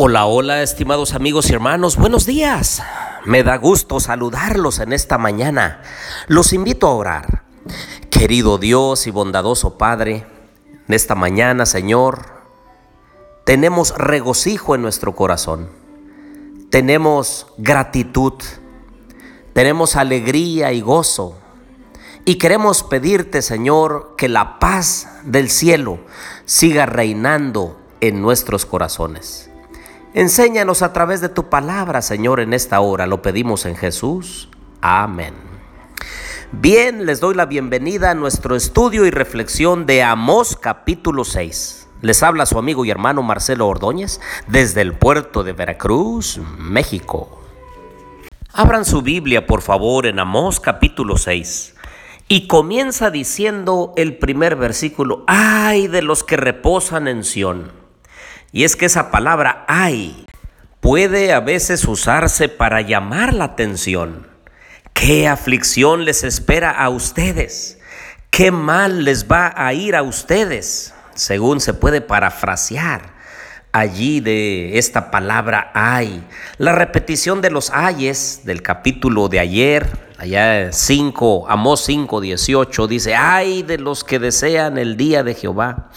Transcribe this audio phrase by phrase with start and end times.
[0.00, 2.80] Hola, hola, estimados amigos y hermanos, buenos días.
[3.24, 5.82] Me da gusto saludarlos en esta mañana.
[6.28, 7.42] Los invito a orar.
[8.08, 10.24] Querido Dios y bondadoso Padre,
[10.86, 12.26] en esta mañana, Señor,
[13.44, 15.68] tenemos regocijo en nuestro corazón.
[16.70, 18.34] Tenemos gratitud.
[19.52, 21.36] Tenemos alegría y gozo.
[22.24, 25.98] Y queremos pedirte, Señor, que la paz del cielo
[26.44, 29.48] siga reinando en nuestros corazones.
[30.14, 33.06] Enséñanos a través de tu palabra, Señor, en esta hora.
[33.06, 34.48] Lo pedimos en Jesús.
[34.80, 35.34] Amén.
[36.50, 41.88] Bien, les doy la bienvenida a nuestro estudio y reflexión de Amós capítulo 6.
[42.00, 47.42] Les habla su amigo y hermano Marcelo Ordóñez desde el puerto de Veracruz, México.
[48.54, 51.74] Abran su Biblia, por favor, en Amós capítulo 6.
[52.28, 57.77] Y comienza diciendo el primer versículo, ay de los que reposan en Sión
[58.52, 60.26] y es que esa palabra hay
[60.80, 64.26] puede a veces usarse para llamar la atención.
[64.92, 67.78] ¿Qué aflicción les espera a ustedes?
[68.30, 70.94] ¿Qué mal les va a ir a ustedes?
[71.14, 73.18] Según se puede parafrasear
[73.72, 76.24] allí de esta palabra hay.
[76.58, 79.86] La repetición de los ayes del capítulo de ayer,
[80.18, 85.90] allá 5, Amós 5, 18, dice, ay de los que desean el día de Jehová.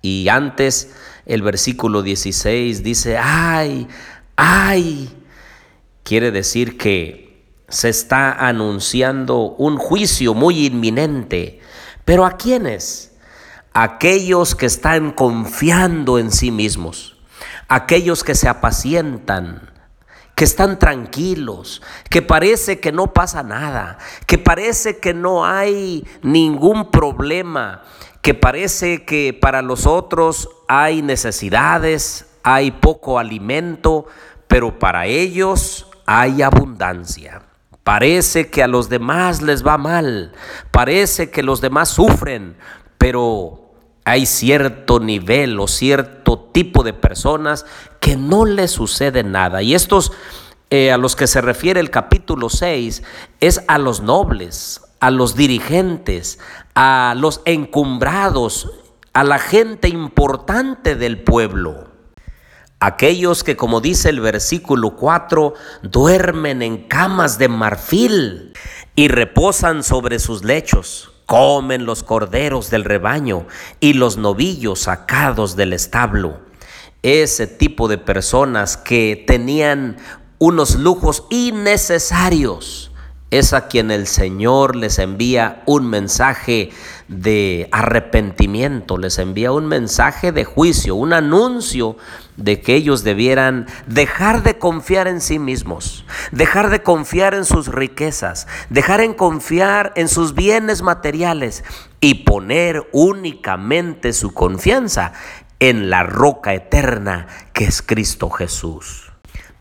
[0.00, 0.94] Y antes
[1.26, 3.88] el versículo 16 dice, ay,
[4.36, 5.10] ay.
[6.02, 11.60] Quiere decir que se está anunciando un juicio muy inminente.
[12.04, 13.12] ¿Pero a quiénes?
[13.72, 17.16] Aquellos que están confiando en sí mismos,
[17.68, 19.70] aquellos que se apacientan,
[20.34, 26.90] que están tranquilos, que parece que no pasa nada, que parece que no hay ningún
[26.90, 27.82] problema,
[28.22, 34.06] que parece que para los otros hay necesidades, hay poco alimento,
[34.46, 37.42] pero para ellos hay abundancia.
[37.82, 40.32] Parece que a los demás les va mal,
[40.70, 42.56] parece que los demás sufren,
[42.96, 43.72] pero
[44.04, 47.66] hay cierto nivel o cierto tipo de personas
[47.98, 49.62] que no les sucede nada.
[49.62, 50.12] Y estos
[50.70, 53.02] eh, a los que se refiere el capítulo 6
[53.40, 56.38] es a los nobles, a los dirigentes,
[56.76, 58.70] a los encumbrados,
[59.12, 61.88] a la gente importante del pueblo.
[62.78, 68.52] Aquellos que, como dice el versículo 4, duermen en camas de marfil
[68.94, 73.48] y reposan sobre sus lechos, comen los corderos del rebaño
[73.80, 76.38] y los novillos sacados del establo.
[77.02, 79.96] Ese tipo de personas que tenían
[80.38, 82.91] unos lujos innecesarios
[83.32, 86.70] es a quien el Señor les envía un mensaje
[87.08, 91.96] de arrepentimiento, les envía un mensaje de juicio, un anuncio
[92.36, 97.68] de que ellos debieran dejar de confiar en sí mismos, dejar de confiar en sus
[97.68, 101.64] riquezas, dejar en confiar en sus bienes materiales
[102.02, 105.14] y poner únicamente su confianza
[105.58, 109.11] en la roca eterna que es Cristo Jesús.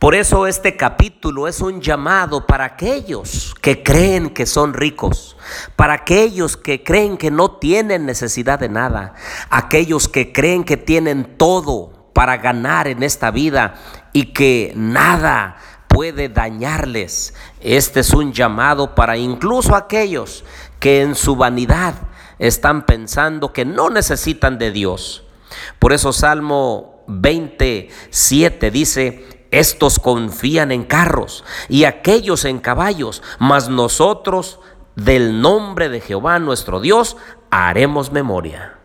[0.02, 5.38] Por eso este capítulo es un llamado para aquellos que creen que son ricos,
[5.76, 9.14] para aquellos que creen que no tienen necesidad de nada,
[9.52, 13.76] aquellos que creen que tienen todo para ganar en esta vida
[14.12, 15.58] y que nada
[15.88, 17.36] puede dañarles.
[17.60, 20.44] Este es un llamado para incluso aquellos
[20.80, 21.94] que en su vanidad
[22.40, 25.26] están pensando que no necesitan de Dios.
[25.78, 34.60] Por eso Salmo 27 dice, estos confían en carros y aquellos en caballos, mas nosotros
[34.96, 37.18] del nombre de Jehová nuestro Dios
[37.50, 38.78] haremos memoria.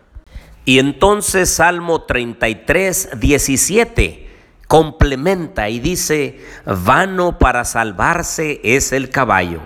[0.65, 4.27] Y entonces Salmo 33, 17
[4.67, 9.61] complementa y dice, vano para salvarse es el caballo.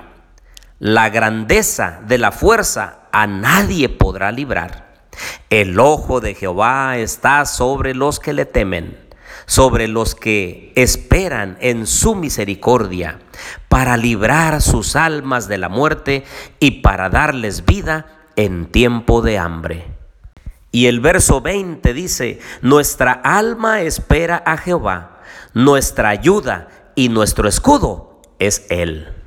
[0.78, 5.06] La grandeza de la fuerza a nadie podrá librar.
[5.50, 9.11] El ojo de Jehová está sobre los que le temen
[9.46, 13.20] sobre los que esperan en su misericordia,
[13.70, 16.24] para librar sus almas de la muerte
[16.60, 18.06] y para darles vida
[18.36, 19.88] en tiempo de hambre.
[20.72, 25.22] Y el verso 20 dice, nuestra alma espera a Jehová,
[25.54, 29.21] nuestra ayuda y nuestro escudo es Él.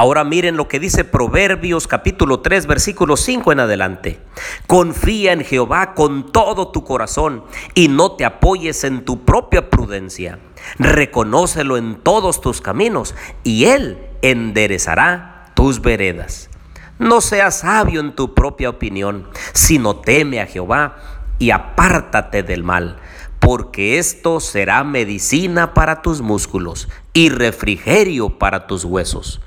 [0.00, 4.18] Ahora miren lo que dice Proverbios capítulo 3 versículo 5 en adelante.
[4.66, 7.44] Confía en Jehová con todo tu corazón
[7.74, 10.38] y no te apoyes en tu propia prudencia.
[10.78, 13.14] Reconócelo en todos tus caminos
[13.44, 16.48] y Él enderezará tus veredas.
[16.98, 20.96] No seas sabio en tu propia opinión, sino teme a Jehová
[21.38, 22.96] y apártate del mal
[23.40, 29.40] porque esto será medicina para tus músculos y refrigerio para tus huesos.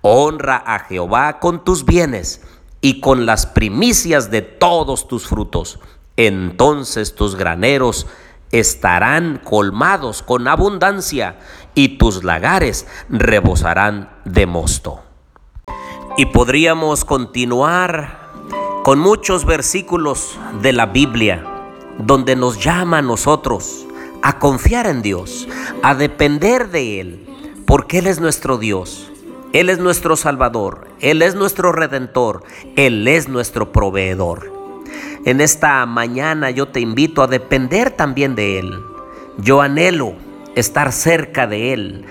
[0.00, 2.42] Honra a Jehová con tus bienes
[2.80, 5.78] y con las primicias de todos tus frutos.
[6.16, 8.06] Entonces tus graneros
[8.50, 11.38] estarán colmados con abundancia
[11.74, 15.02] y tus lagares rebosarán de mosto.
[16.16, 18.30] Y podríamos continuar
[18.84, 21.53] con muchos versículos de la Biblia
[21.98, 23.86] donde nos llama a nosotros
[24.22, 25.46] a confiar en Dios,
[25.82, 27.26] a depender de Él,
[27.66, 29.12] porque Él es nuestro Dios,
[29.52, 32.42] Él es nuestro Salvador, Él es nuestro Redentor,
[32.76, 34.50] Él es nuestro proveedor.
[35.26, 38.80] En esta mañana yo te invito a depender también de Él.
[39.38, 40.14] Yo anhelo
[40.54, 42.04] estar cerca de Él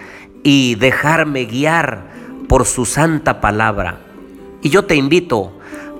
[0.44, 2.12] y dejarme guiar
[2.47, 4.00] por su santa palabra.
[4.62, 5.53] Y yo te invito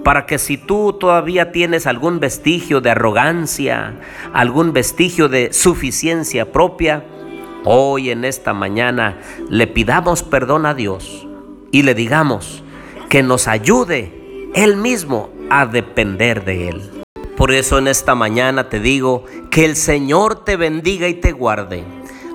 [0.04, 4.00] para que si tú todavía tienes algún vestigio de arrogancia,
[4.34, 7.06] algún vestigio de suficiencia propia,
[7.64, 9.20] hoy en esta mañana
[9.50, 11.28] le pidamos perdón a Dios
[11.72, 12.64] y le digamos
[13.10, 17.04] que nos ayude Él mismo a depender de Él.
[17.38, 21.84] Por eso en esta mañana te digo que el Señor te bendiga y te guarde.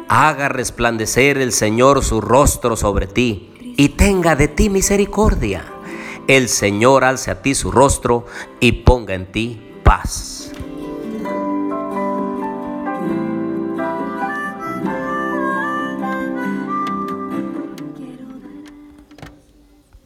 [0.09, 5.65] Haga resplandecer el Señor su rostro sobre ti y tenga de ti misericordia.
[6.28, 8.26] El Señor alce a ti su rostro
[8.60, 10.52] y ponga en ti paz.